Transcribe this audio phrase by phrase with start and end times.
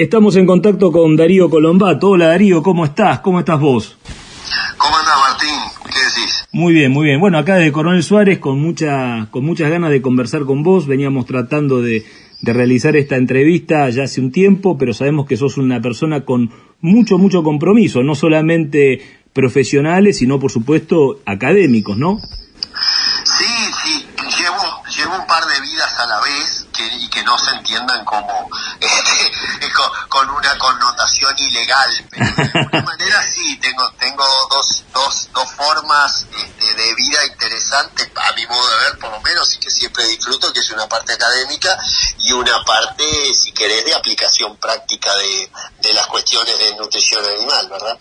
[0.00, 2.08] Estamos en contacto con Darío Colombato.
[2.08, 3.20] Hola Darío, ¿cómo estás?
[3.20, 3.98] ¿Cómo estás vos?
[4.78, 5.60] ¿Cómo andás Martín?
[5.84, 6.46] ¿Qué decís?
[6.52, 7.20] Muy bien, muy bien.
[7.20, 10.86] Bueno, acá de Coronel Suárez con, mucha, con muchas ganas de conversar con vos.
[10.86, 12.06] Veníamos tratando de,
[12.40, 16.50] de realizar esta entrevista ya hace un tiempo, pero sabemos que sos una persona con
[16.80, 22.18] mucho, mucho compromiso, no solamente profesionales, sino por supuesto académicos, ¿no?
[23.24, 23.44] Sí,
[23.84, 24.06] sí,
[24.38, 28.02] llevo, llevo un par de vidas a la vez que, y que no se entiendan
[28.06, 28.48] como
[28.80, 28.99] este,
[30.10, 31.90] con, una connotación ilegal.
[32.10, 38.10] Pero de alguna manera sí, tengo, tengo dos, dos, dos formas este, de vida interesantes,
[38.14, 40.86] a mi modo de ver por lo menos, y que siempre disfruto, que es una
[40.86, 41.78] parte académica
[42.18, 45.50] y una parte, si querés, de aplicación práctica de,
[45.80, 47.98] de las cuestiones de nutrición animal, ¿verdad?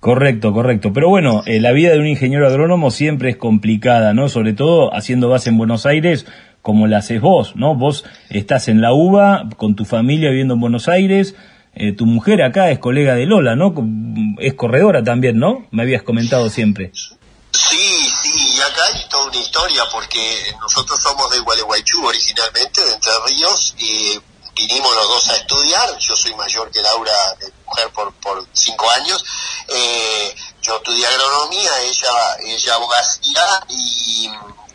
[0.00, 0.92] Correcto, correcto.
[0.92, 4.28] Pero bueno, eh, la vida de un ingeniero agrónomo siempre es complicada, ¿no?
[4.28, 6.24] Sobre todo haciendo base en Buenos Aires,
[6.68, 7.74] como la haces vos, ¿no?
[7.74, 11.34] Vos estás en la UBA con tu familia viviendo en Buenos Aires.
[11.74, 13.72] Eh, tu mujer acá es colega de Lola, ¿no?
[14.38, 15.66] Es corredora también, ¿no?
[15.70, 16.92] Me habías comentado siempre.
[16.92, 20.20] Sí, sí, y acá hay toda una historia porque
[20.60, 24.20] nosotros somos de Gualeguaychú originalmente, de Entre Ríos, y
[24.54, 27.12] vinimos los dos a estudiar, yo soy mayor que Laura,
[27.64, 29.24] mujer, por, por cinco años,
[29.68, 32.10] eh, yo estudié agronomía, ella,
[32.44, 34.28] ella abogacía, y,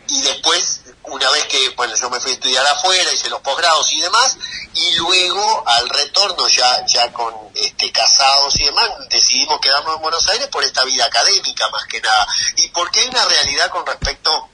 [0.08, 3.92] y después, una vez que, bueno, yo me fui a estudiar afuera, hice los posgrados
[3.92, 4.36] y demás,
[4.74, 10.28] y luego al retorno ya, ya con este, casados y demás, decidimos quedarnos en Buenos
[10.28, 14.48] Aires por esta vida académica más que nada, y porque hay una realidad con respecto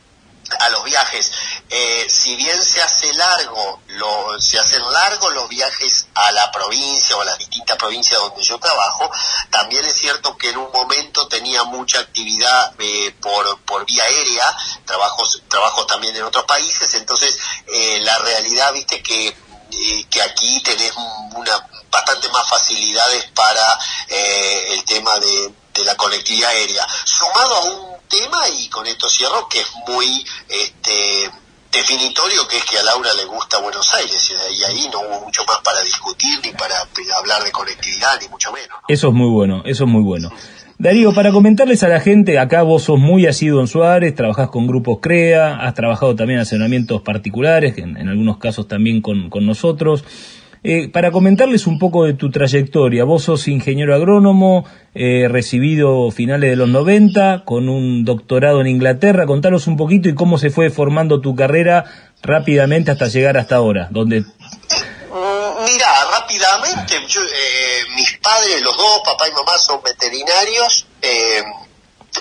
[0.58, 1.32] a los viajes.
[1.68, 7.16] Eh, si bien se hace largo, lo, se hacen largos los viajes a la provincia
[7.16, 9.10] o a las distintas provincias donde yo trabajo,
[9.50, 14.56] también es cierto que en un momento tenía mucha actividad eh, por, por vía aérea,
[14.84, 20.60] trabajos, trabajos también en otros países, entonces eh, la realidad, viste, que, eh, que aquí
[20.62, 23.78] tenés una bastante más facilidades para
[24.08, 29.48] el tema de, de la conectividad aérea, sumado a un tema y con esto cierro
[29.48, 31.30] que es muy este
[31.72, 35.44] definitorio que es que a Laura le gusta Buenos Aires y ahí no hubo mucho
[35.46, 36.74] más para discutir ni para
[37.18, 38.76] hablar de conectividad ni mucho menos.
[38.88, 40.30] Eso es muy bueno, eso es muy bueno.
[40.78, 44.66] Darío, para comentarles a la gente, acá vos sos muy asiduo en Suárez, trabajás con
[44.66, 50.04] grupos CREA, has trabajado también en asesoramientos particulares, en, algunos casos también con nosotros.
[50.62, 56.50] Eh, para comentarles un poco de tu trayectoria, vos sos ingeniero agrónomo, eh, recibido finales
[56.50, 59.26] de los 90, con un doctorado en Inglaterra.
[59.26, 61.84] Contanos un poquito y cómo se fue formando tu carrera
[62.22, 64.24] rápidamente hasta llegar hasta ahora, donde...
[65.64, 70.86] Mira, rápidamente, eh, mis padres, los dos, papá y mamá, son veterinarios.
[71.02, 71.42] Eh,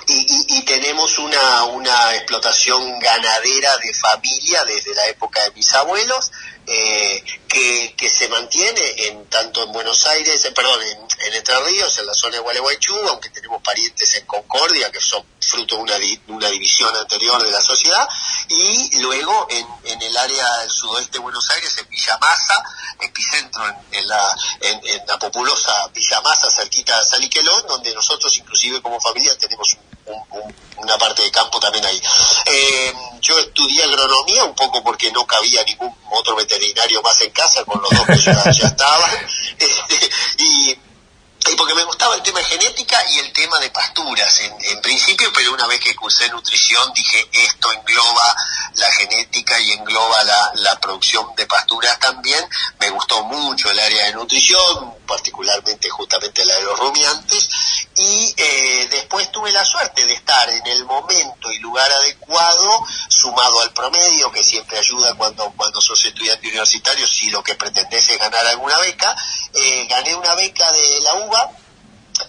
[0.07, 6.31] y, y, tenemos una, una explotación ganadera de familia desde la época de mis abuelos,
[6.67, 12.05] eh, que, mantiene en tanto en Buenos Aires, eh, perdón, en, en, Entre Ríos, en
[12.05, 16.19] la zona de Gualeguaychú, aunque tenemos parientes en Concordia, que son fruto de una, di,
[16.27, 18.07] una división anterior de la sociedad,
[18.47, 22.63] y luego en, el área del sudoeste de Buenos Aires, en Villamasa,
[23.01, 29.37] epicentro en, la, en, la populosa Villamasa, cerquita de Saliquelón, donde nosotros inclusive como familia
[29.37, 29.75] tenemos
[30.05, 32.01] un, una parte de campo también ahí.
[32.45, 37.63] Eh, yo estudié agronomía un poco porque no cabía ningún otro veterinario más en casa
[37.65, 39.11] con los dos que ya, ya estaban.
[39.59, 44.39] Este, y, y porque me gustaba el tema de genética y el tema de pasturas
[44.39, 48.35] en, en, principio, pero una vez que cursé nutrición dije esto engloba
[48.75, 52.39] la genética y engloba la, la producción de pasturas también.
[52.79, 57.49] Me gustó mucho el área de nutrición, particularmente justamente la de los rumiantes,
[57.95, 63.61] y eh, después tuve la suerte de estar en el momento y lugar adecuado, sumado
[63.61, 68.19] al promedio, que siempre ayuda cuando, cuando sos estudiante universitario, si lo que pretendés es
[68.19, 69.15] ganar alguna beca.
[69.53, 71.51] Eh, gané una beca de la UBA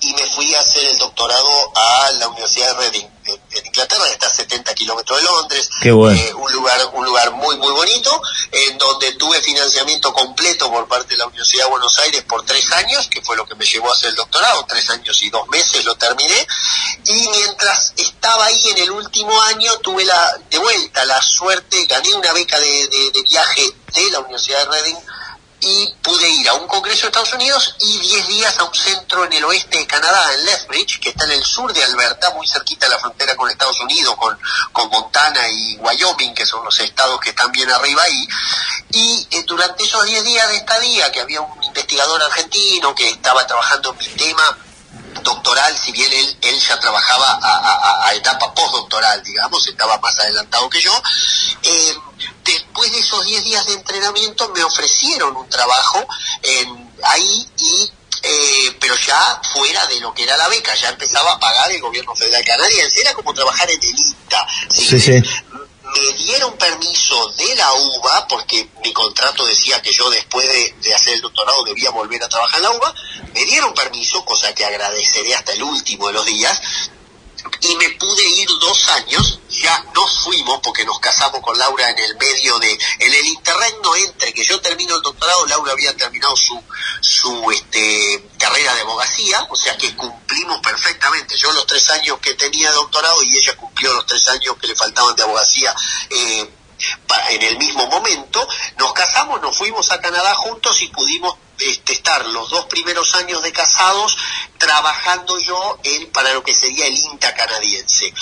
[0.01, 4.13] y me fui a hacer el doctorado a la Universidad de Reading en Inglaterra, que
[4.13, 6.19] está a 70 kilómetros de Londres, bueno.
[6.19, 11.15] eh, un lugar un lugar muy muy bonito, en donde tuve financiamiento completo por parte
[11.15, 13.91] de la Universidad de Buenos Aires por tres años, que fue lo que me llevó
[13.91, 16.47] a hacer el doctorado, tres años y dos meses lo terminé,
[17.07, 22.15] y mientras estaba ahí en el último año tuve la de vuelta la suerte, gané
[22.15, 23.63] una beca de, de, de viaje
[23.95, 24.97] de la Universidad de Reading
[25.61, 29.25] y pude ir a un congreso de Estados Unidos y 10 días a un centro
[29.25, 32.47] en el oeste de Canadá, en Lethbridge, que está en el sur de Alberta, muy
[32.47, 34.39] cerquita de la frontera con Estados Unidos, con,
[34.73, 38.29] con Montana y Wyoming, que son los estados que están bien arriba ahí.
[38.93, 43.47] Y eh, durante esos 10 días de estadía, que había un investigador argentino que estaba
[43.47, 44.59] trabajando en mi tema,
[45.23, 50.81] doctoral, si bien él, él ya trabajaba a, etapa postdoctoral, digamos, estaba más adelantado que
[50.81, 50.93] yo,
[51.63, 51.95] eh,
[52.45, 56.07] después de esos 10 días de entrenamiento me ofrecieron un trabajo
[56.43, 57.93] en, ahí y
[58.23, 61.81] eh, pero ya fuera de lo que era la beca, ya empezaba a pagar el
[61.81, 64.47] gobierno federal canadiense, era como trabajar en el INTA.
[64.69, 65.23] Sí, sí.
[65.93, 70.49] Me dieron permiso de la UBA, porque mi contrato decía que yo después
[70.83, 72.95] de, hacer el doctorado debía volver a trabajar en la UBA,
[73.35, 76.61] me dieron permiso, cosa que agradeceré hasta el último de los días,
[77.61, 81.99] y me pude ir dos años, ya nos fuimos porque nos casamos con Laura en
[81.99, 86.37] el medio de, en el interregno entre que yo termino el doctorado, Laura había terminado
[86.37, 86.63] su,
[87.01, 92.35] su este, carrera de abogacía, o sea que cumplimos perfectamente, yo los tres años que
[92.35, 95.75] tenía doctorado y ella cumplió los tres años que le faltaban de abogacía
[96.11, 96.51] eh,
[97.31, 98.47] en el mismo momento,
[98.79, 103.43] nos casamos, nos fuimos a Canadá juntos y pudimos este, estar los dos primeros años
[103.43, 104.17] de casados
[104.57, 108.13] trabajando yo en, para lo que sería el INTA canadiense.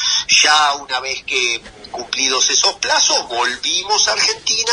[0.42, 4.72] Ya una vez que cumplidos esos plazos, volvimos a Argentina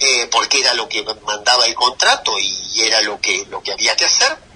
[0.00, 3.96] eh, porque era lo que mandaba el contrato y era lo que, lo que había
[3.96, 4.47] que hacer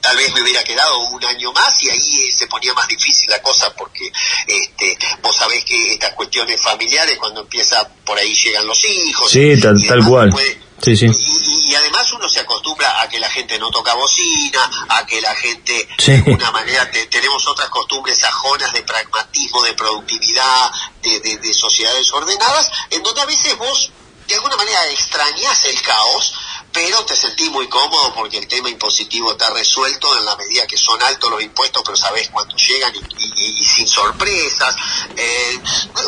[0.00, 3.40] tal vez me hubiera quedado un año más y ahí se ponía más difícil la
[3.42, 4.10] cosa porque
[4.46, 9.60] este vos sabés que estas cuestiones familiares cuando empieza por ahí llegan los hijos sí
[9.60, 10.34] tal, tal cual
[10.82, 11.06] sí, sí.
[11.06, 15.34] Y, además uno se acostumbra a que la gente no toca bocina a que la
[15.34, 20.70] gente de una manera tenemos otras costumbres sajonas de pragmatismo de productividad
[21.02, 23.92] de, de, de sociedades ordenadas en donde a veces vos
[24.26, 26.34] de alguna manera extrañas el caos
[26.72, 30.76] pero te sentí muy cómodo porque el tema impositivo está resuelto en la medida que
[30.76, 34.76] son altos los impuestos, pero sabes cuándo llegan y, sin sorpresas.
[35.16, 35.60] Eh,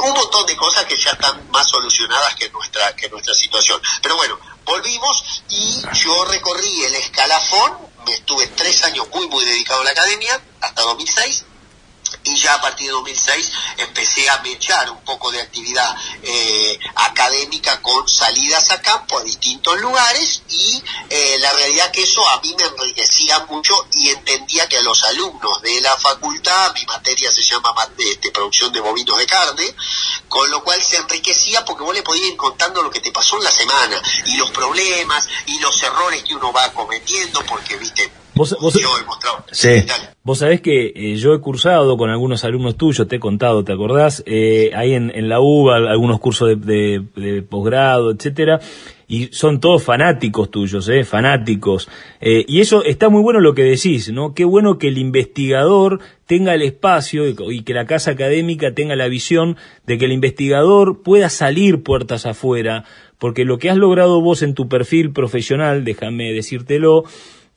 [0.03, 3.81] un montón de cosas que ya están más solucionadas que nuestra, que nuestra situación.
[4.03, 9.81] Pero bueno, volvimos y yo recorrí el escalafón, me estuve tres años muy, muy dedicado
[9.81, 11.45] a la academia, hasta 2006
[12.25, 17.81] y ya a partir de 2006 empecé a mechar un poco de actividad eh, académica
[17.83, 22.55] con salidas a campo a distintos lugares y eh, la realidad que eso a mí
[22.59, 27.43] me enriquecía mucho y entendía que a los alumnos de la facultad, mi materia se
[27.43, 29.75] llama este, producción de bovinos de carne,
[30.29, 33.37] con lo cual se enriquecía porque vos le podías ir contando lo que te pasó
[33.37, 38.20] en la semana y los problemas y los errores que uno va cometiendo porque, viste,
[38.41, 38.73] Vos, vos,
[39.53, 39.69] sí.
[40.23, 43.73] vos sabés que eh, yo he cursado con algunos alumnos tuyos, te he contado, ¿te
[43.75, 44.23] acordás?
[44.25, 48.59] Eh, ahí en, en, la UBA, algunos cursos de, de, posgrado, etcétera,
[49.07, 51.05] y son todos fanáticos tuyos, ¿eh?
[51.05, 51.91] Fanáticos.
[52.23, 54.33] Eh, y eso está muy bueno lo que decís, ¿no?
[54.33, 59.09] Qué bueno que el investigador tenga el espacio y que la casa académica tenga la
[59.09, 62.85] visión de que el investigador pueda salir puertas afuera,
[63.19, 67.05] porque lo que has logrado vos en tu perfil profesional, déjame decírtelo,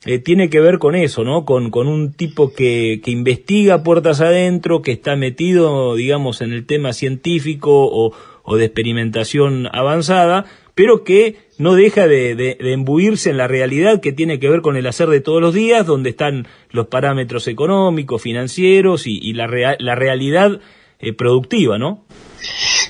[0.05, 1.45] eh, tiene que ver con eso, ¿no?
[1.45, 6.65] Con, con un tipo que, que, investiga puertas adentro, que está metido, digamos, en el
[6.65, 8.13] tema científico o,
[8.44, 10.45] o de experimentación avanzada,
[10.75, 14.61] pero que no deja de, de, de, embuirse en la realidad que tiene que ver
[14.61, 19.33] con el hacer de todos los días, donde están los parámetros económicos, financieros y, y
[19.33, 19.47] la,
[19.79, 20.59] la realidad
[21.00, 22.03] eh, productiva, ¿no?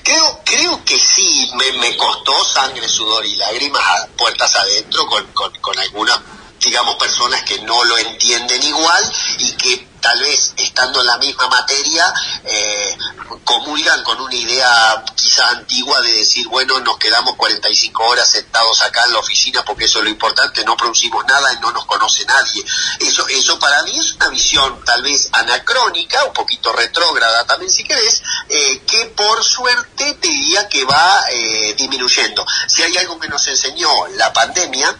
[0.02, 5.52] Creo, creo que sí, me, me costó sangre, sudor y lágrimas puertas adentro con, con,
[5.60, 6.20] con algunas
[6.64, 11.48] digamos, personas que no lo entienden igual y que tal vez estando en la misma
[11.48, 12.12] materia
[12.44, 12.94] eh,
[13.42, 19.04] comulgan con una idea quizá antigua de decir, bueno, nos quedamos 45 horas sentados acá
[19.06, 22.24] en la oficina porque eso es lo importante, no producimos nada y no nos conoce
[22.26, 22.62] nadie.
[23.00, 27.84] Eso, eso para mí es una visión tal vez anacrónica, un poquito retrógrada también si
[27.84, 32.44] querés, eh, que por suerte te diría que va eh, disminuyendo.
[32.66, 34.94] Si hay algo que nos enseñó la pandemia,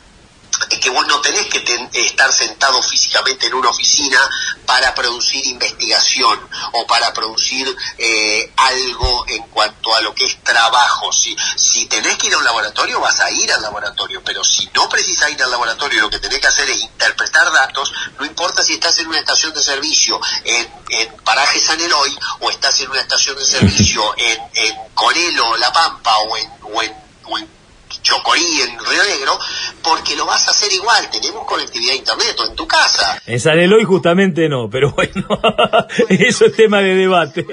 [0.80, 4.18] que vos no tenés que estar sentado físicamente en una oficina
[4.66, 6.40] para producir investigación
[6.72, 11.12] o para producir eh, algo en cuanto a lo que es trabajo.
[11.12, 14.68] Si, si tenés que ir a un laboratorio, vas a ir al laboratorio, pero si
[14.74, 18.62] no precisas ir al laboratorio, lo que tenés que hacer es interpretar datos, no importa
[18.62, 22.90] si estás en una estación de servicio en, en Paraje San Eloy o estás en
[22.90, 26.94] una estación de servicio en, en Corelo, La Pampa o en, o en,
[27.26, 27.53] o en
[28.04, 29.38] Chocorí, en Río Negro,
[29.82, 33.20] porque lo vas a hacer igual, tenemos conectividad a internet o en tu casa.
[33.26, 35.26] En San Eloy justamente no, pero bueno,
[36.10, 37.46] eso es tema de debate.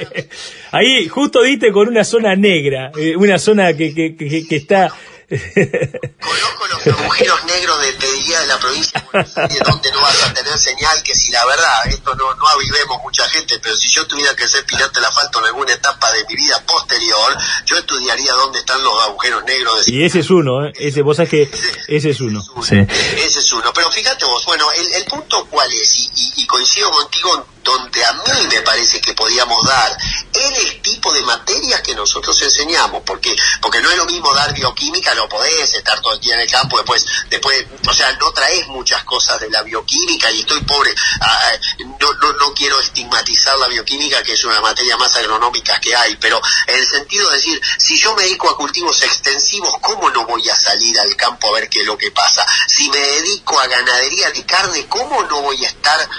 [0.72, 4.92] Ahí justo diste con una zona negra, eh, una zona que, que, que, que está
[5.32, 10.24] Conozco los agujeros negros de, te de la provincia de Buenos Aires donde no vas
[10.24, 13.88] a tener señal, que si la verdad, esto no, no avivemos mucha gente, pero si
[13.90, 17.78] yo tuviera que ser piloto de asfalto en alguna etapa de mi vida posterior, yo
[17.78, 19.86] estudiaría dónde están los agujeros negros.
[19.86, 19.92] De...
[19.94, 20.74] Y ese es uno, ¿eh?
[20.80, 21.42] ese, vos sabés que
[21.88, 22.42] ese, es uno.
[22.42, 22.88] Ese es uno.
[23.18, 23.72] Ese es uno.
[23.74, 28.04] Pero fíjate vos, bueno, el, el punto cuál es, y, y, y coincido contigo donde
[28.04, 29.98] a mí me parece que podíamos dar
[30.34, 35.14] el tipo de materias que nosotros enseñamos, porque porque no es lo mismo dar bioquímica,
[35.16, 38.68] no podés estar todo el día en el campo, después, después o sea, no traes
[38.68, 41.52] muchas cosas de la bioquímica y estoy pobre, ah,
[42.00, 46.16] no, no, no quiero estigmatizar la bioquímica, que es una materia más agronómica que hay,
[46.18, 50.26] pero en el sentido de decir, si yo me dedico a cultivos extensivos, ¿cómo no
[50.26, 52.46] voy a salir al campo a ver qué es lo que pasa?
[52.68, 56.10] Si me dedico a ganadería de carne, ¿cómo no voy a estar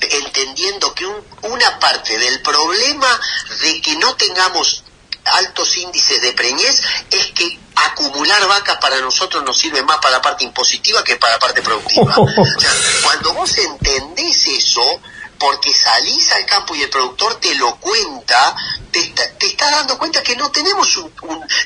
[0.00, 1.06] entendiendo que
[1.42, 3.20] una parte del problema
[3.60, 4.84] de que no tengamos
[5.24, 6.80] altos índices de preñez
[7.10, 11.34] es que acumular vacas para nosotros nos sirve más para la parte impositiva que para
[11.34, 12.14] la parte productiva.
[13.02, 15.00] cuando vos entendés eso,
[15.40, 18.54] porque salís al campo y el productor te lo cuenta,
[18.92, 19.00] te,
[19.40, 21.10] estás dando cuenta que no tenemos un,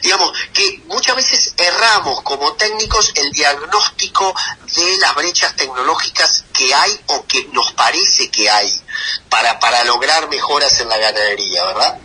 [0.00, 4.32] digamos, que muchas veces erramos como técnicos el diagnóstico
[4.76, 8.72] de las brechas tecnológicas que hay o que nos parece que hay
[9.28, 11.98] para, para lograr mejoras en la ganadería, ¿verdad?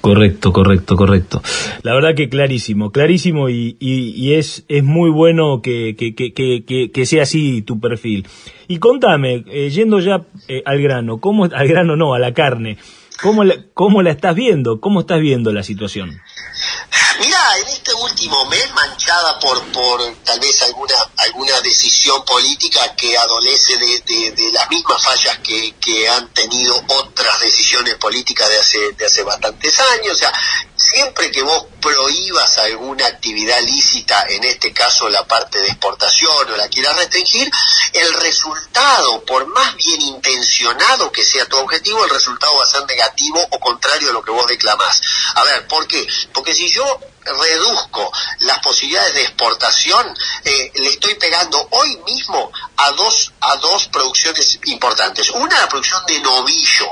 [0.00, 1.42] Correcto, correcto, correcto.
[1.82, 7.06] La verdad que clarísimo, clarísimo y, y, es, es muy bueno que, que, que, que,
[7.06, 8.26] sea así tu perfil.
[8.68, 12.78] Y contame, eh, yendo ya eh, al grano, ¿cómo, al grano no, a la carne,
[13.22, 14.80] ¿cómo la, ¿cómo la estás viendo?
[14.80, 16.10] ¿Cómo estás viendo la situación?
[17.18, 23.18] Mira, en este último mes, manchada por, por tal vez alguna, alguna decisión política que
[23.18, 28.92] adolece de, de, las mismas fallas que, que, han tenido otras decisiones políticas de hace,
[28.92, 30.12] de hace bastantes años.
[30.12, 30.32] O sea,
[30.76, 36.56] siempre que vos prohíbas alguna actividad lícita, en este caso la parte de exportación o
[36.56, 37.50] la quieras restringir,
[37.94, 42.86] el resultado, por más bien intencionado que sea tu objetivo, el resultado va a ser
[42.86, 45.00] negativo o contrario a lo que vos declamás.
[45.34, 46.06] A ver, ¿por qué?
[46.32, 52.90] Porque si yo reduzco las posibilidades de exportación, eh, le estoy pegando hoy mismo a
[52.92, 55.30] dos, a dos producciones importantes.
[55.30, 56.86] Una, la producción de novillo.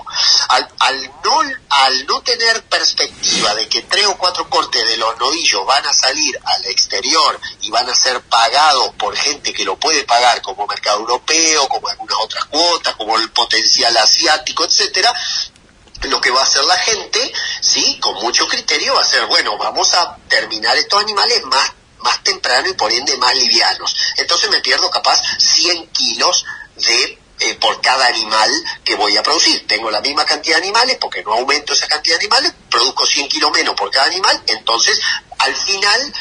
[0.49, 5.19] Al, al, no, al no tener perspectiva de que tres o cuatro cortes de los
[5.19, 9.77] novillos van a salir al exterior y van a ser pagados por gente que lo
[9.77, 15.13] puede pagar como mercado europeo, como algunas otras cuotas, como el potencial asiático, etcétera,
[16.03, 19.57] lo que va a hacer la gente, sí, con mucho criterio, va a ser, bueno,
[19.59, 23.95] vamos a terminar estos animales más, más temprano y por ende más livianos.
[24.17, 26.45] Entonces me pierdo capaz 100 kilos
[26.77, 28.51] de eh, por cada animal
[28.83, 29.67] que voy a producir.
[29.67, 33.29] Tengo la misma cantidad de animales, porque no aumento esa cantidad de animales, produzco 100
[33.29, 34.99] kilos menos por cada animal, entonces
[35.39, 36.15] al final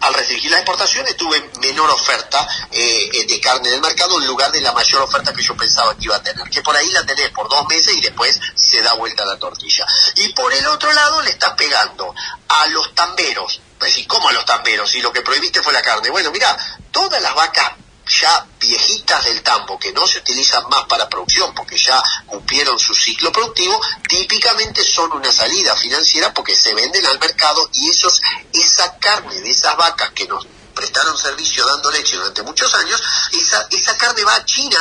[0.00, 4.50] al restringir las exportaciones tuve menor oferta eh, de carne en el mercado en lugar
[4.50, 6.48] de la mayor oferta que yo pensaba que iba a tener.
[6.48, 9.86] Que por ahí la tenés por dos meses y después se da vuelta la tortilla.
[10.16, 12.14] Y por el otro lado le estás pegando
[12.48, 13.60] a los tamberos.
[13.78, 14.90] Pues, ¿cómo a los tamberos?
[14.90, 16.10] Si lo que prohibiste fue la carne.
[16.10, 16.56] Bueno, mira,
[16.90, 17.72] todas las vacas
[18.10, 22.94] ya viejitas del tambo que no se utilizan más para producción porque ya cumplieron su
[22.94, 28.20] ciclo productivo, típicamente son una salida financiera porque se venden al mercado y esos,
[28.52, 33.00] esa carne de esas vacas que nos prestaron servicio dando leche durante muchos años,
[33.32, 34.78] esa, esa carne va a China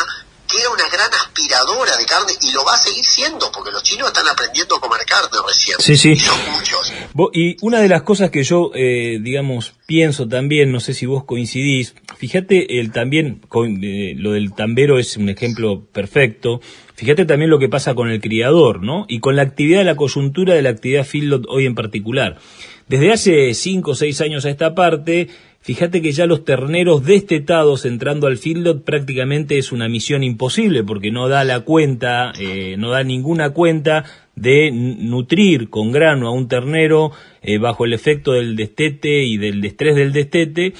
[0.49, 3.83] que era una gran aspiradora de carne y lo va a seguir siendo, porque los
[3.83, 5.77] chinos están aprendiendo a comer carne recién.
[5.79, 6.11] Sí, sí.
[6.11, 6.91] Y son muchos.
[7.33, 11.23] Y una de las cosas que yo, eh, digamos, pienso también, no sé si vos
[11.23, 13.41] coincidís, fíjate, el también,
[13.83, 16.61] eh, lo del tambero es un ejemplo perfecto,
[16.95, 19.05] fíjate también lo que pasa con el criador, ¿no?
[19.07, 22.39] Y con la actividad de la coyuntura de la actividad feedlot hoy en particular.
[22.87, 25.29] Desde hace cinco o seis años a esta parte,
[25.69, 31.11] Fíjate que ya los terneros destetados entrando al fieldot prácticamente es una misión imposible porque
[31.11, 34.03] no da la cuenta, eh, no da ninguna cuenta
[34.35, 37.11] de nutrir con grano a un ternero
[37.43, 40.73] eh, bajo el efecto del destete y del estrés del destete.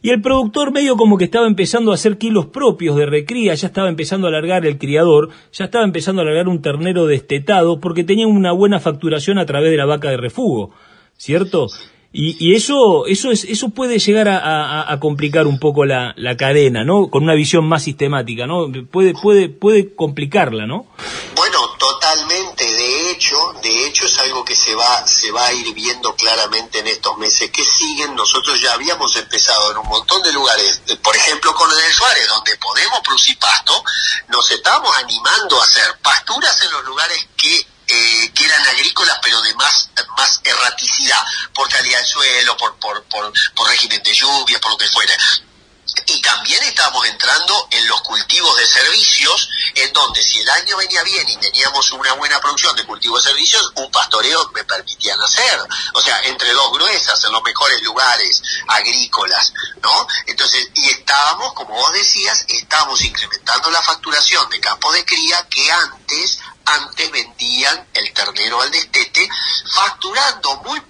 [0.00, 3.66] Y el productor medio como que estaba empezando a hacer kilos propios de recría, ya
[3.66, 8.04] estaba empezando a alargar el criador, ya estaba empezando a alargar un ternero destetado porque
[8.04, 10.70] tenía una buena facturación a través de la vaca de refugo,
[11.16, 11.66] ¿cierto?
[12.18, 16.82] Y, y, eso, eso, es, eso puede llegar a, complicar un poco la, la, cadena,
[16.82, 17.10] ¿no?
[17.10, 18.72] Con una visión más sistemática, ¿no?
[18.90, 20.86] Puede, puede, puede complicarla, ¿no?
[21.34, 22.64] Bueno, totalmente.
[22.64, 26.78] De hecho, de hecho es algo que se va, se va a ir viendo claramente
[26.78, 28.14] en estos meses que siguen.
[28.14, 32.56] Nosotros ya habíamos empezado en un montón de lugares, por ejemplo con el Suárez, donde
[32.56, 33.74] podemos producir pasto,
[34.28, 39.40] nos estamos animando a hacer pasturas en los lugares que eh, que eran agrícolas pero
[39.42, 44.72] de más, más erraticidad por calidad del suelo, por, por, por, régimen de lluvia, por
[44.72, 45.16] lo que fuera
[46.06, 51.02] y también estábamos entrando en los cultivos de servicios, en donde si el año venía
[51.02, 55.58] bien y teníamos una buena producción de cultivos de servicios, un pastoreo me permitían hacer.
[55.94, 60.06] O sea, entre dos gruesas, en los mejores lugares agrícolas, ¿no?
[60.26, 65.70] Entonces, y estábamos, como vos decías, estábamos incrementando la facturación de campos de cría que
[65.70, 69.28] antes antes vendían el ternero al destete,
[69.72, 70.80] facturando muy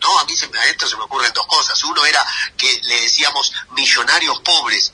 [0.00, 0.18] ¿no?
[0.18, 1.82] A mí se me, a esto se me ocurren dos cosas.
[1.84, 2.24] Uno era
[2.56, 4.92] que le decíamos millonarios pobres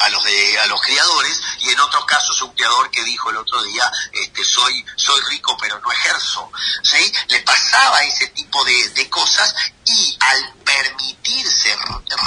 [0.00, 3.36] a los de a los criadores y en otros casos un criador que dijo el
[3.36, 6.50] otro día este soy soy rico pero no ejerzo
[6.82, 7.12] ¿sí?
[7.28, 9.54] le pasaba ese tipo de, de cosas
[9.84, 11.76] y al permitirse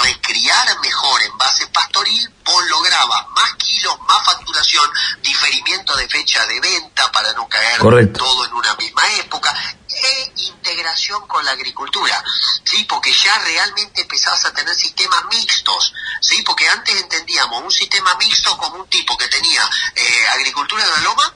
[0.02, 4.88] recriar mejor en base pastoril vos lograbas más kilos más facturación
[5.22, 7.78] diferimiento de fecha de venta para no caer
[8.12, 9.54] todo en una misma época
[10.02, 12.22] e integración con la agricultura,
[12.64, 12.84] ¿sí?
[12.84, 16.42] Porque ya realmente empezabas a tener sistemas mixtos, ¿sí?
[16.42, 21.00] Porque antes entendíamos un sistema mixto como un tipo que tenía eh, agricultura de la
[21.00, 21.34] loma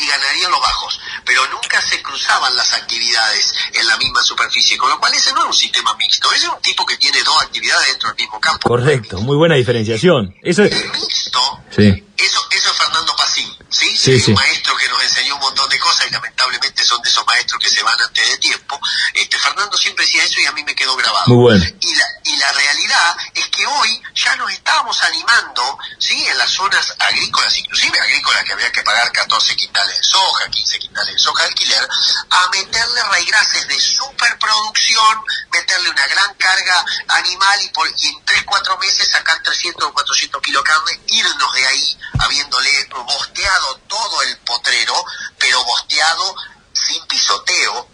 [0.00, 4.90] y ganaría los bajos, pero nunca se cruzaban las actividades en la misma superficie, con
[4.90, 7.40] lo cual ese no es un sistema mixto, ese es un tipo que tiene dos
[7.42, 8.68] actividades dentro del mismo campo.
[8.68, 10.34] Correcto, muy buena diferenciación.
[10.42, 10.92] Eso es...
[10.92, 12.04] mixto, sí.
[12.16, 13.96] Eso, eso es Fernando Pacín, ¿sí?
[13.96, 17.26] sí, un maestro que nos enseñó un montón de cosas y lamentablemente son de esos
[17.26, 18.80] maestros que se van antes de tiempo.
[19.14, 21.24] Este, Fernando siempre decía eso y a mí me quedó grabado.
[21.26, 21.64] Muy bueno.
[21.80, 26.24] Y la, y la realidad es que hoy ya nos estábamos animando, ¿sí?
[26.28, 30.78] En las zonas agrícolas, inclusive agrícolas que había que pagar 14 quintales de soja, 15
[30.78, 31.88] quintales de soja de alquiler,
[32.30, 35.20] a meterle raigraces de superproducción,
[35.52, 39.92] meterle una gran carga animal y, por, y en 3, 4 meses sacar 300 o
[39.92, 45.04] 400 kilos de carne, irnos de ahí habiéndole bosteado todo el potrero,
[45.38, 46.34] pero bosteado
[46.72, 47.88] sin pisoteo,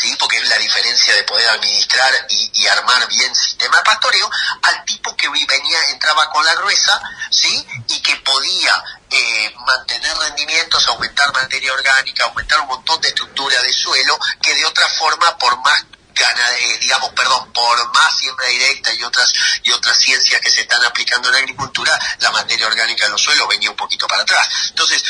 [0.00, 0.14] ¿sí?
[0.18, 4.30] porque es la diferencia de poder administrar y, armar bien sistema de pastoreo,
[4.62, 7.66] al tipo que venía, entraba con la gruesa, ¿sí?
[7.88, 13.72] y que podía eh, mantener rendimientos, aumentar materia orgánica, aumentar un montón de estructura de
[13.72, 15.84] suelo, que de otra forma, por más
[16.80, 19.32] digamos, perdón, por más siembra directa y otras
[19.62, 23.22] y otras ciencias que se están aplicando en la agricultura, la materia orgánica de los
[23.22, 24.48] suelos venía un poquito para atrás.
[24.70, 25.02] Entonces,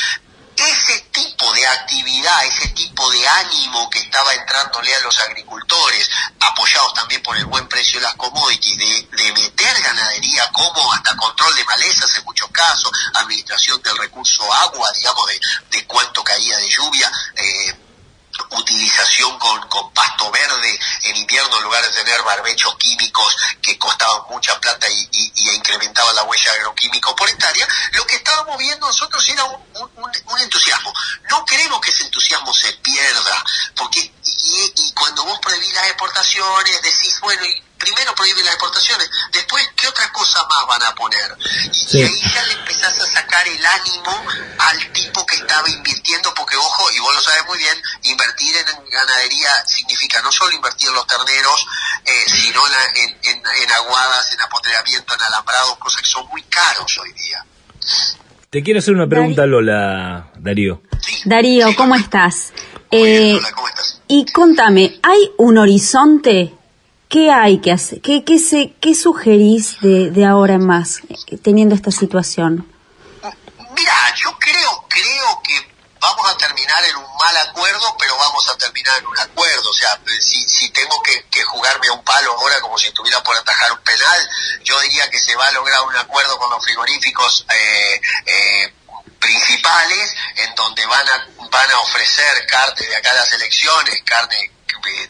[0.59, 6.93] ese tipo de actividad, ese tipo de ánimo que estaba entrándole a los agricultores, apoyados
[6.93, 11.63] también por el buen precio de las commodities, de, meter ganadería como hasta control de
[11.63, 15.39] malezas en muchos casos, administración del recurso agua, digamos, de,
[15.71, 17.88] de cuánto caía de lluvia, eh,
[18.51, 24.21] utilización con, con, pasto verde en invierno en lugar de tener barbechos químicos que costaban
[24.29, 29.27] mucha plata y, y, incrementaban la huella agroquímico por hectárea, lo que estábamos viendo nosotros
[29.29, 29.91] era un,
[30.25, 30.93] un, entusiasmo.
[31.29, 33.43] No queremos que ese entusiasmo se pierda,
[33.75, 39.09] porque y, y cuando vos prohibís las exportaciones decís, bueno, y primero prohíben las exportaciones,
[39.31, 41.35] después, ¿qué otra cosa más van a poner?
[41.91, 44.25] Y, ahí ya le empezás a sacar el ánimo
[44.59, 48.89] al tipo que estaba invirtiendo, porque ojo, y vos lo sabes muy bien, invertir en
[48.91, 51.65] ganadería significa no solo invertir en los terneros,
[52.05, 56.97] eh, sino en, en, en, aguadas, en apotreamiento, en alambrados, cosas que son muy caros
[56.99, 57.45] hoy día.
[58.49, 60.81] Te quiero hacer una pregunta, Lola, Darío.
[61.23, 62.51] Darío, ¿cómo estás?
[62.91, 64.01] Eh, Lola, ¿cómo estás?
[64.07, 66.58] Y contame, ¿hay un horizonte
[67.09, 68.01] ¿Qué hay que hacer?
[68.01, 70.99] ¿Qué, qué, se, qué sugerís de, de ahora en más,
[71.43, 72.71] teniendo esta situación?
[73.75, 75.69] Mira, yo creo, creo que
[75.99, 79.71] vamos a terminar en un mal acuerdo, pero vamos a terminar en un acuerdo.
[79.71, 83.23] O sea, si, si tengo que, que, jugarme a un palo ahora como si estuviera
[83.23, 84.29] por atajar un penal,
[84.63, 88.73] yo diría que se va a lograr un acuerdo con los frigoríficos eh, eh,
[89.19, 94.51] principales, en donde van a, van a ofrecer carne de acá las elecciones, carne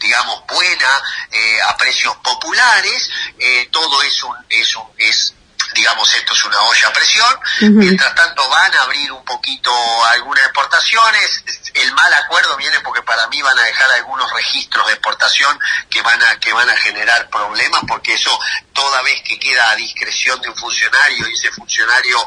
[0.00, 5.34] digamos, buena, eh, a precios populares, eh, todo es un, es un, es
[5.74, 7.40] digamos, esto es una olla a presión.
[7.60, 9.72] Mientras tanto van a abrir un poquito
[10.06, 11.44] algunas exportaciones.
[11.74, 16.02] El mal acuerdo viene porque para mí van a dejar algunos registros de exportación que
[16.02, 18.36] van a que van a generar problemas porque eso
[18.80, 22.26] toda vez que queda a discreción de un funcionario y ese funcionario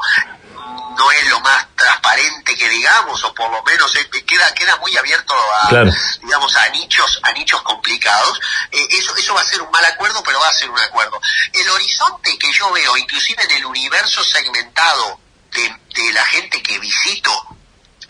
[0.96, 3.92] no es lo más transparente que digamos o por lo menos
[4.28, 5.84] queda queda muy abierto a
[6.22, 8.40] digamos a nichos a nichos complicados
[8.72, 11.20] eh, eso eso va a ser un mal acuerdo pero va a ser un acuerdo.
[11.52, 15.20] El horizonte que yo veo inclusive en el universo segmentado
[15.52, 17.32] de, de la gente que visito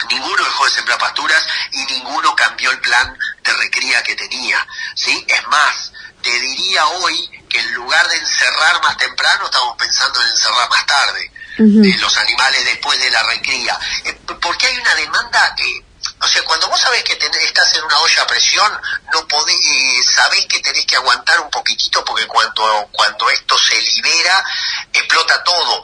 [0.10, 5.26] ninguno dejó de sembrar pasturas y ninguno cambió el plan de recría que tenía sí
[5.30, 5.94] es más
[6.24, 10.86] te diría hoy que en lugar de encerrar más temprano estamos pensando en encerrar más
[10.88, 13.78] tarde de los animales después de la recría.
[14.06, 15.86] Eh, porque hay una demanda, que
[16.20, 18.82] o sea, cuando vos sabés que estás en una olla a presión,
[19.14, 23.80] no podés, eh, sabés que tenés que aguantar un poquitito porque cuando, cuando esto se
[23.82, 24.44] libera,
[24.92, 25.82] explota todo.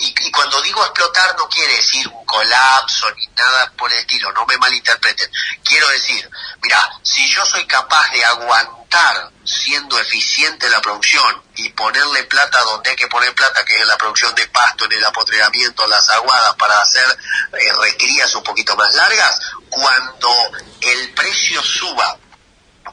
[0.00, 4.46] Y, cuando digo explotar no quiere decir un colapso ni nada por el estilo, no
[4.46, 5.30] me malinterpreten.
[5.64, 6.30] Quiero decir,
[6.62, 12.60] mira, si yo soy capaz de aguantar siendo eficiente en la producción y ponerle plata
[12.62, 15.86] donde hay que poner plata, que es en la producción de pasto, en el apotreamiento,
[15.86, 17.18] las aguadas para hacer
[17.54, 17.72] eh,
[18.36, 20.30] un poquito más largas, cuando
[20.80, 22.16] el precio suba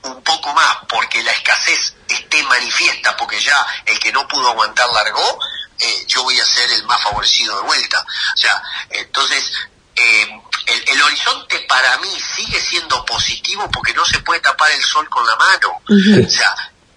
[0.04, 4.89] un poco más porque la escasez esté manifiesta, porque ya el que no pudo aguantar
[4.89, 5.39] largó,
[5.80, 8.06] eh, yo voy a ser el más favorecido de vuelta.
[8.34, 9.52] O sea, entonces,
[9.96, 14.84] eh, el, el, horizonte para mí sigue siendo positivo porque no se puede tapar el
[14.84, 15.82] sol con la mano.
[16.26, 16.56] O sea,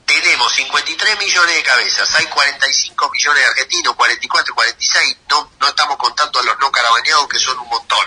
[0.09, 5.99] tenemos 53 millones de cabezas, hay 45 millones de argentinos, 44, 46, no, no estamos
[5.99, 8.07] contando a los no carabaneados que son un montón,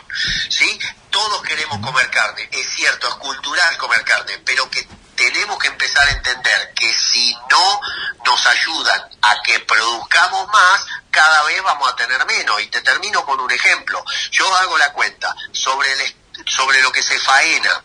[0.50, 0.80] ¿sí?
[1.12, 4.88] Todos queremos comer carne, es cierto, es cultural comer carne, pero que
[5.22, 7.82] tenemos que empezar a entender que si no
[8.26, 12.60] nos ayudan a que produzcamos más, cada vez vamos a tener menos.
[12.62, 14.04] Y te termino con un ejemplo.
[14.32, 16.16] Yo hago la cuenta sobre, el,
[16.48, 17.84] sobre lo que se faena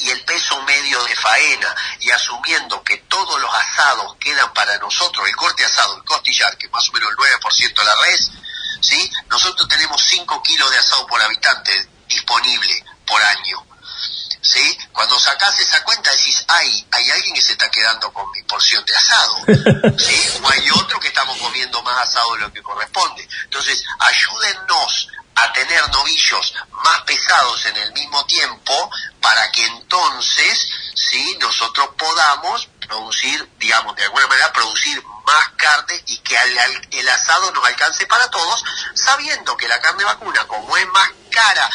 [0.00, 5.28] y el peso medio de faena y asumiendo que todos los asados quedan para nosotros,
[5.28, 8.30] el corte asado, el costillar, que es más o menos el 9% de la res,
[8.80, 9.12] ¿sí?
[9.28, 13.65] nosotros tenemos 5 kilos de asado por habitante disponible por año.
[14.46, 14.78] ¿Sí?
[14.92, 18.84] Cuando sacás esa cuenta decís, ay, hay alguien que se está quedando con mi porción
[18.84, 19.36] de asado,
[19.98, 20.40] ¿sí?
[20.42, 23.28] O hay otro que estamos comiendo más asado de lo que corresponde.
[23.44, 31.36] Entonces, ayúdennos a tener novillos más pesados en el mismo tiempo para que entonces sí
[31.40, 36.36] nosotros podamos producir digamos de alguna manera producir más carne y que
[36.92, 41.68] el asado nos alcance para todos sabiendo que la carne vacuna como es más cara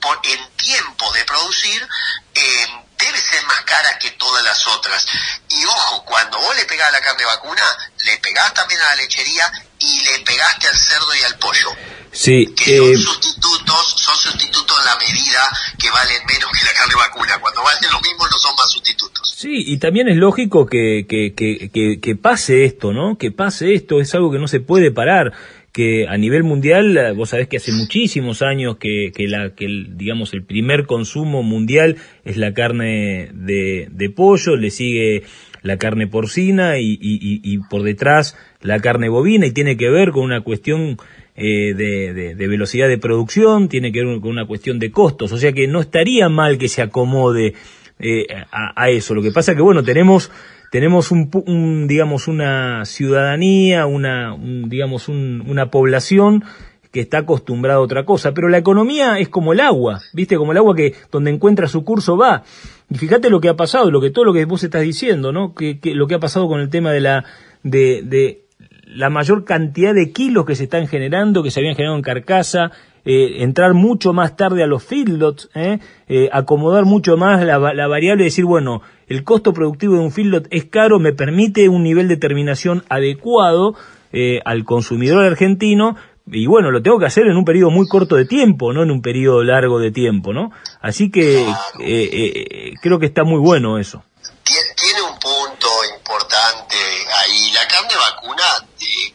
[0.00, 1.88] por, en tiempo de producir
[2.34, 2.66] eh,
[2.98, 5.06] debe ser más cara que todas las otras.
[5.50, 7.62] Y ojo, cuando vos le pegás a la carne vacuna,
[8.04, 11.70] le pegás también a la lechería y le pegaste al cerdo y al pollo.
[12.12, 16.72] Sí, que son eh, sustitutos, son sustitutos en la medida que valen menos que la
[16.74, 17.38] carne vacuna.
[17.40, 19.34] Cuando valen lo mismo no son más sustitutos.
[19.34, 23.16] Sí, y también es lógico que, que, que, que pase esto, ¿no?
[23.16, 25.32] Que pase esto, es algo que no se puede parar
[25.72, 29.64] que a nivel mundial, eh, vos sabés que hace muchísimos años que, que, la, que
[29.64, 35.22] el, digamos, el primer consumo mundial es la carne de, de pollo, le sigue
[35.62, 40.10] la carne porcina y, y, y, por detrás la carne bovina y tiene que ver
[40.10, 40.98] con una cuestión
[41.36, 45.38] eh, de, de, velocidad de producción, tiene que ver con una cuestión de costos, o
[45.38, 47.54] sea que no estaría mal que se acomode
[48.00, 49.14] eh, a, a, eso.
[49.14, 50.30] Lo que pasa que, bueno, tenemos
[50.72, 56.44] tenemos un, digamos una ciudadanía, una digamos una población
[56.90, 60.38] que está acostumbrada a otra cosa, pero la economía es como el agua, ¿viste?
[60.38, 62.44] Como el agua que donde encuentra su curso va.
[62.88, 65.54] Y fíjate lo que ha pasado, lo que todo lo que vos estás diciendo, ¿no?
[65.54, 67.24] Que, que lo que ha pasado con el tema de la
[67.62, 68.46] de, de
[68.86, 72.72] la mayor cantidad de kilos que se están generando, que se habían generado en carcasa,
[73.04, 75.80] eh, entrar mucho más tarde a los feedlots, ¿eh?
[76.08, 78.80] eh, acomodar mucho más la, la, variable y decir, bueno,
[79.12, 83.74] el costo productivo de un feedlot es caro, me permite un nivel de terminación adecuado
[84.12, 85.96] eh, al consumidor argentino,
[86.26, 88.90] y bueno, lo tengo que hacer en un periodo muy corto de tiempo, no en
[88.90, 90.50] un periodo largo de tiempo, ¿no?
[90.80, 91.44] Así que
[91.80, 94.02] eh, creo que está muy bueno eso.
[94.44, 96.76] Tiene un punto importante
[97.22, 97.52] ahí.
[97.52, 98.44] La carne vacuna,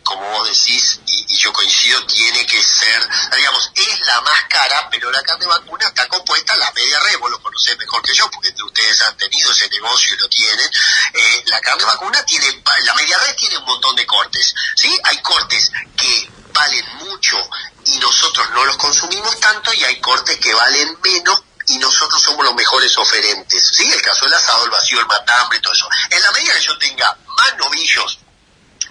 [0.03, 0.96] como vos decís,
[1.35, 6.07] yo coincido, tiene que ser, digamos, es la más cara, pero la carne vacuna está
[6.07, 9.67] compuesta la media red, vos lo conocés mejor que yo, porque ustedes han tenido ese
[9.69, 10.69] negocio y lo tienen.
[11.13, 14.97] Eh, la carne vacuna tiene, la media red tiene un montón de cortes, ¿sí?
[15.03, 17.37] Hay cortes que valen mucho
[17.85, 22.45] y nosotros no los consumimos tanto y hay cortes que valen menos y nosotros somos
[22.45, 23.71] los mejores oferentes.
[23.73, 23.89] ¿sí?
[23.91, 25.87] El caso del asado, el vacío, el matambre y todo eso.
[26.09, 28.19] En la medida que yo tenga más novillos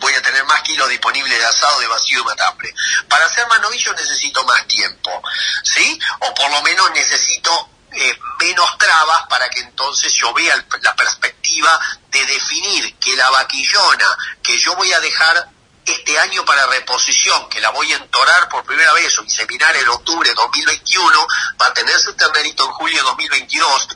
[0.01, 2.75] voy a tener más kilos disponibles de asado, de vacío y matambre.
[3.09, 5.23] Para hacer más novillos necesito más tiempo,
[5.63, 5.99] ¿sí?
[6.21, 11.81] O por lo menos necesito eh, menos trabas para que entonces yo vea la perspectiva
[12.11, 15.49] de definir que la vaquillona que yo voy a dejar
[15.87, 19.89] este año para reposición, que la voy a entorar por primera vez o inseminar en
[19.89, 21.27] octubre de 2021,
[21.61, 23.89] va a tener su ternerito en julio de 2022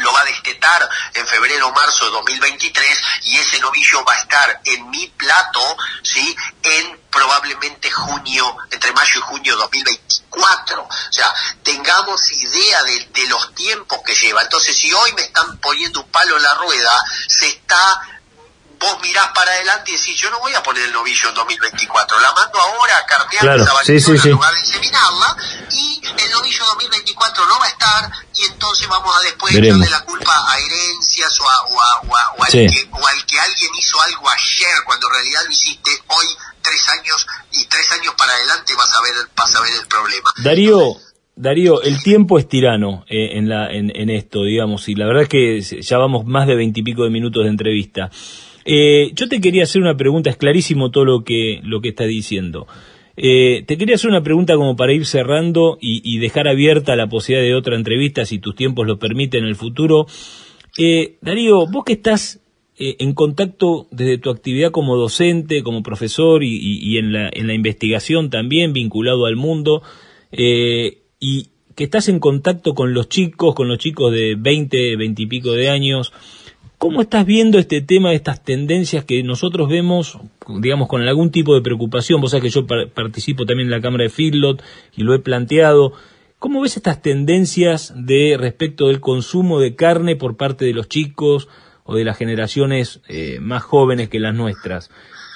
[0.00, 4.18] lo va a destetar en febrero o marzo de 2023 y ese novillo va a
[4.18, 6.36] estar en mi plato, ¿sí?
[6.62, 10.82] En probablemente junio, entre mayo y junio de 2024.
[10.82, 14.42] O sea, tengamos idea de, de los tiempos que lleva.
[14.42, 18.17] Entonces, si hoy me están poniendo un palo en la rueda, se está
[18.78, 22.20] vos mirás para adelante y decís, yo no voy a poner el novillo en 2024,
[22.20, 24.28] la mando ahora a carnear claro, esa sí, sí, sí.
[24.28, 25.36] en lugar de inseminarla,
[25.70, 30.04] y el novillo 2024 no va a estar y entonces vamos a después echarle la
[30.04, 31.58] culpa a herencias o, a,
[32.46, 36.26] al que, alguien hizo algo ayer cuando en realidad lo hiciste hoy
[36.62, 40.32] tres años y tres años para adelante vas a ver, vas a ver el problema.
[40.42, 40.96] Darío,
[41.36, 45.28] Darío, el tiempo es tirano eh, en, la, en, esto, digamos, y la verdad es
[45.28, 48.10] que ya vamos más de veintipico de minutos de entrevista.
[48.70, 52.04] Eh, yo te quería hacer una pregunta, es clarísimo todo lo que, lo que está
[52.04, 52.66] diciendo.
[53.16, 57.48] Eh, te quería hacer una pregunta como para ir cerrando y, dejar abierta la posibilidad
[57.48, 60.06] de otra entrevista, si tus tiempos lo permiten en el futuro.
[60.76, 62.40] Eh, Darío, vos que estás
[62.78, 67.54] eh, en contacto desde tu actividad como docente, como profesor y, en, la, en, la,
[67.54, 69.82] investigación también, vinculado al mundo,
[70.30, 75.26] y que estás en contacto con los chicos, con los chicos de 20, 20 y
[75.26, 76.12] pico de años,
[76.78, 80.16] ¿Cómo estás viendo este tema, estas tendencias que nosotros vemos,
[80.60, 82.20] digamos, con algún tipo de preocupación?
[82.20, 84.62] Vos sabés que yo participo también en la Cámara de Feedlot
[84.96, 85.92] y lo he planteado.
[86.38, 91.48] ¿Cómo ves estas tendencias de respecto del consumo de carne por parte de los chicos
[91.82, 94.88] o de las generaciones eh, más jóvenes que las nuestras?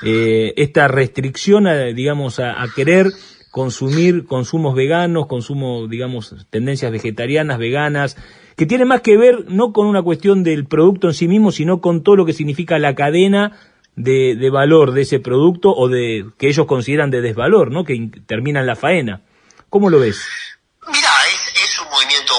[0.05, 3.09] Eh, esta restricción, a, digamos, a, a querer
[3.51, 8.17] consumir consumos veganos, consumo, digamos, tendencias vegetarianas, veganas,
[8.57, 11.81] que tiene más que ver no con una cuestión del producto en sí mismo, sino
[11.81, 13.59] con todo lo que significa la cadena
[13.97, 17.85] de, de valor de ese producto o de que ellos consideran de desvalor, ¿no?
[17.85, 19.23] Que termina en la faena.
[19.69, 20.21] ¿Cómo lo ves?
[20.87, 22.35] Mira, es, es un movimiento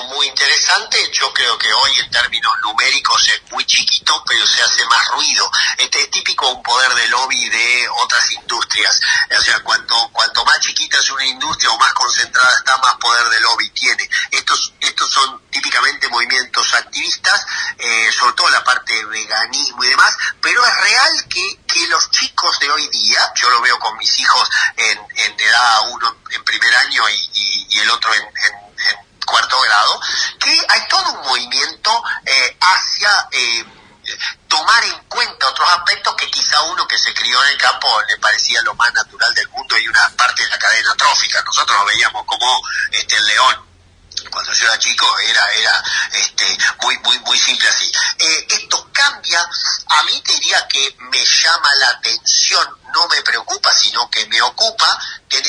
[0.74, 1.12] interesante.
[1.12, 5.50] Yo creo que hoy en términos numéricos es muy chiquito, pero se hace más ruido.
[5.78, 9.00] Este es típico un poder de lobby de otras industrias.
[9.38, 13.28] O sea, cuanto, cuanto más chiquita es una industria o más concentrada está, más poder
[13.30, 14.10] de lobby tiene.
[14.32, 17.46] Estos, estos son típicamente movimientos activistas,
[17.78, 22.10] eh, sobre todo la parte de veganismo y demás, pero es real que, que los
[22.12, 26.44] chicos de hoy día, yo lo veo con mis hijos en, en edad, uno en
[26.44, 27.30] primer año y,
[27.70, 28.24] y, el otro en,
[29.26, 30.00] cuarto grado,
[30.40, 33.28] que hay todo un movimiento eh, hacia...
[33.32, 33.66] Eh,
[34.48, 38.18] tomar en cuenta otros aspectos que quizá uno que se crió en el campo le
[38.18, 41.42] parecía lo más natural del mundo y una parte de la cadena trófica.
[41.42, 43.66] Nosotros lo veíamos como este el león.
[44.30, 47.92] Cuando yo era chico era era este muy muy muy simple así.
[48.20, 49.48] Eh, esto cambia.
[49.88, 54.40] A mí te diría que me llama la atención no me preocupa sino que me
[54.42, 55.42] ocupa que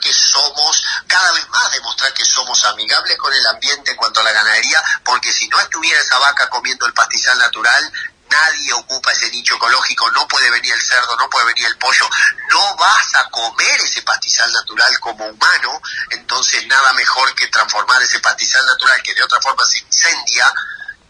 [0.00, 4.24] que somos, cada vez más demostrar que somos amigables con el ambiente en cuanto a
[4.24, 7.92] la ganadería, porque si no estuviera esa vaca comiendo el pastizal natural,
[8.28, 12.08] nadie ocupa ese nicho ecológico, no puede venir el cerdo, no puede venir el pollo,
[12.50, 18.20] no vas a comer ese pastizal natural como humano, entonces nada mejor que transformar ese
[18.20, 20.52] pastizal natural que de otra forma se incendia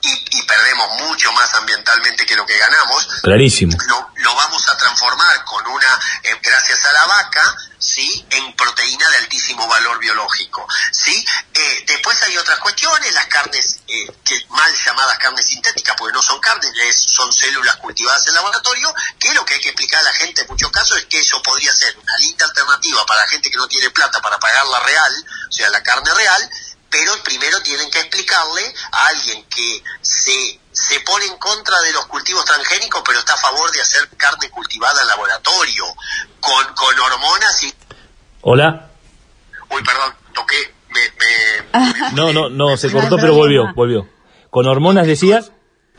[0.04, 3.06] y, perdemos mucho más ambientalmente que lo que ganamos.
[3.22, 3.76] Clarísimo.
[3.86, 8.26] Lo, vamos a transformar con una, eh, gracias a la vaca, ¿sí?
[8.30, 11.24] En proteína de altísimo valor biológico, ¿sí?
[11.54, 16.22] Eh, después hay otras cuestiones, las carnes, eh, que mal llamadas carnes sintéticas, porque no
[16.22, 20.12] son carnes, son células cultivadas en laboratorio, que lo que hay que explicar a la
[20.12, 23.50] gente en muchos casos es que eso podría ser una linda alternativa para la gente
[23.50, 26.50] que no tiene plata para pagar la real, o sea, la carne real,
[26.94, 32.06] pero primero tienen que explicarle a alguien que se, se pone en contra de los
[32.06, 35.86] cultivos transgénicos, pero está a favor de hacer carne cultivada en laboratorio,
[36.38, 37.74] con, con hormonas y...
[38.42, 38.90] Hola.
[39.70, 41.00] Uy, perdón, toqué, me...
[41.00, 44.08] me, no, no, no, se cortó, pero volvió, volvió.
[44.50, 45.50] ¿Con hormonas decías?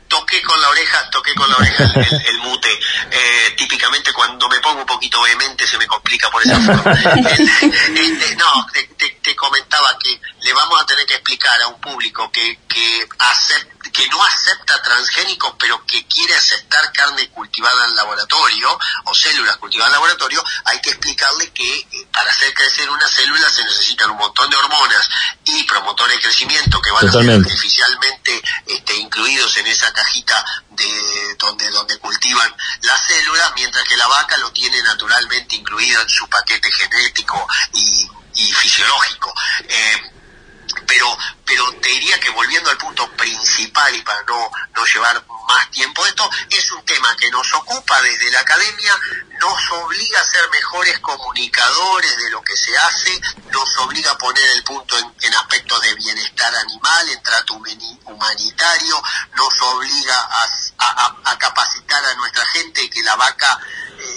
[0.08, 1.84] toqué con la oreja, toqué con la oreja
[2.30, 2.70] el, mute.
[3.12, 6.92] Eh, típicamente cuando me pongo un poquito vehemente se me complica por esa forma.
[6.94, 8.66] Este, no,
[9.22, 13.10] te, comentaba que le vamos a tener que explicar a un público que, que,
[13.92, 19.90] que no acepta transgénicos, pero que quiere aceptar carne cultivada en laboratorio o células cultivadas
[19.90, 24.18] en laboratorio, hay que explicarle que eh, para hacer crecer una célula se necesitan un
[24.18, 25.10] montón de hormonas
[25.46, 31.36] y promotores de crecimiento que van a ser artificialmente este, incluidos en esa cajita de
[31.40, 36.30] donde, donde cultivan las células, mientras que la vaca lo tiene naturalmente incluido en su
[36.30, 38.08] paquete genético y,
[38.54, 39.34] fisiológico.
[39.68, 40.12] Eh,
[40.88, 45.70] pero pero te diría que volviendo al punto principal y para no, no llevar más
[45.70, 48.94] tiempo de esto, es un tema que nos ocupa desde la academia,
[49.40, 54.44] nos obliga a ser mejores comunicadores de lo que se hace, nos obliga a poner
[54.52, 59.04] el punto en, aspectos de bienestar animal, en trato humanitario,
[59.36, 63.60] nos obliga a, a capacitar a nuestra gente que la vaca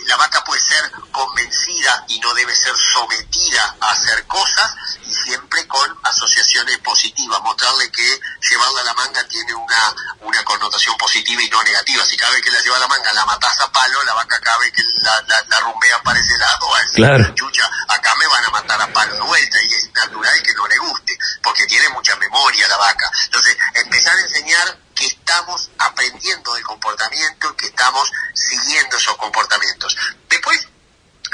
[0.08, 5.66] la vaca puede ser convencida y no debe ser sometida a hacer cosas y siempre
[5.68, 11.50] con asociaciones positivas, mostrarle que llevarla a la manga tiene una, una connotación positiva y
[11.50, 12.04] no negativa.
[12.06, 14.40] Si cada vez que la lleva a la manga la matas a palo, la vaca
[14.40, 17.34] cada vez que la, la, rumbea para ese lado, a claro.
[17.34, 20.54] chucha, acá me van a matar a a palo de vuelta y es natural que
[20.54, 23.10] no le guste, porque tiene mucha memoria la vaca.
[23.26, 29.96] Entonces, empezar a enseñar que estamos aprendiendo del comportamiento, que estamos siguiendo esos comportamientos.
[30.28, 30.66] Después,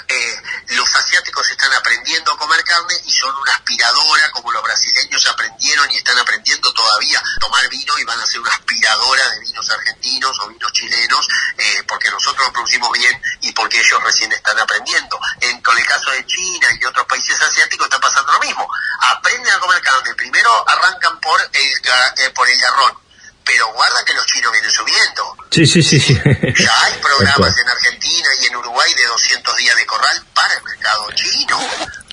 [0.06, 5.26] eh, los asiáticos están aprendiendo a comer carne y son una aspiradora, como los brasileños
[5.28, 9.70] aprendieron y están aprendiendo todavía tomar vino y van a ser una aspiradora de vinos
[9.70, 14.58] argentinos o vinos chilenos, eh, porque nosotros lo producimos bien y porque ellos recién están
[14.58, 15.18] aprendiendo.
[15.40, 18.68] En, con el caso de China y otros países asiáticos está pasando lo mismo.
[19.00, 20.14] Aprenden a comer carne.
[20.16, 21.72] Primero arrancan por el,
[22.18, 23.03] eh, por el garrón
[23.44, 25.36] pero guarda que los chinos vienen subiendo.
[25.50, 26.00] Sí, sí, sí.
[26.00, 26.14] sí.
[26.14, 30.62] Ya hay programas en Argentina y en Uruguay de 200 días de corral para el
[30.64, 31.58] mercado chino,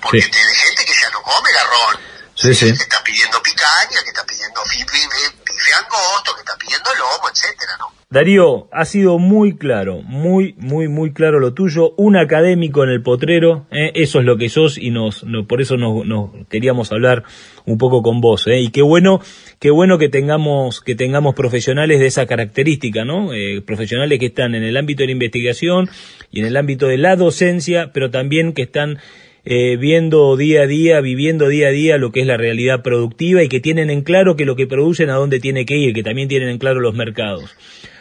[0.02, 2.12] porque tiene gente que ya no come garrón.
[2.36, 2.66] Sí, sí.
[2.66, 8.02] Que está pidiendo picaña, que está pidiendo bife angosto, que está pidiendo lomo, etcétera, ¿no?
[8.12, 11.94] Darío, ha sido muy claro, muy, muy, muy claro lo tuyo.
[11.96, 13.92] Un académico en el potrero, ¿eh?
[13.96, 17.24] eso es lo que sos y nos, por eso nos, queríamos hablar
[17.66, 18.48] un poco con vos.
[18.48, 18.60] ¿eh?
[18.60, 19.22] Y qué bueno,
[19.62, 23.32] qué bueno que tengamos, que tengamos profesionales de esa característica, ¿no?
[23.32, 25.88] Eh, profesionales que están en el ámbito de la investigación
[26.32, 28.98] y en el ámbito de la docencia, pero también que están
[29.46, 33.44] eh, viendo día a día, viviendo día a día lo que es la realidad productiva
[33.44, 36.02] y que tienen en claro que lo que producen a dónde tiene que ir, que
[36.02, 37.56] también tienen en claro los mercados.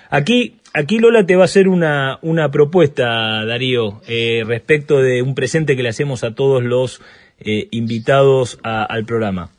[0.08, 5.34] Aquí, aquí Lola te va a hacer una, una propuesta, Darío, eh, respecto de un
[5.34, 7.02] presente que le hacemos a todos los
[7.38, 9.50] eh, invitados al programa.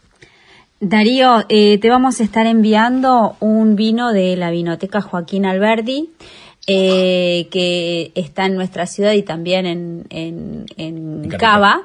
[0.81, 6.09] Darío, eh, te vamos a estar enviando un vino de la vinoteca Joaquín Alberdi
[6.67, 11.81] eh, que está en nuestra ciudad y también en, en, Cava.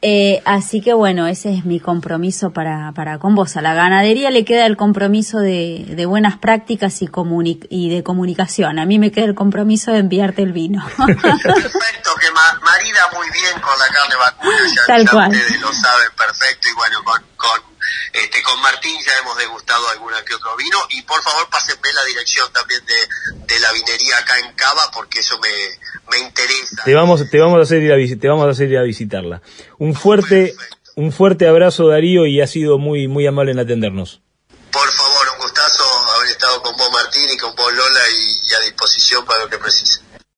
[0.00, 3.56] Eh, así que bueno, ese es mi compromiso para, para con vos.
[3.56, 7.08] A la ganadería le queda el compromiso de, de buenas prácticas y,
[7.68, 8.78] y de comunicación.
[8.78, 10.84] A mí me queda el compromiso de enviarte el vino.
[10.96, 15.30] perfecto, que marida muy bien con la carne vacuna, ya, Tal cual.
[15.30, 17.75] ustedes lo saben perfecto y bueno, con, con
[18.12, 22.04] este, con Martín ya hemos degustado alguna que otro vino y por favor pásenme la
[22.04, 26.82] dirección también de, la vinería acá en Cava porque eso me, interesa.
[26.84, 29.42] Te vamos, te vamos a hacer ir a, te vamos a hacer ir a visitarla.
[29.78, 30.54] Un fuerte,
[30.94, 34.20] un fuerte abrazo Darío y ha sido muy, muy amable en atendernos.
[34.70, 35.84] Por favor, un gustazo
[36.16, 39.48] haber estado con vos Martín y con vos Lola y, y a disposición para lo
[39.48, 40.05] que precise.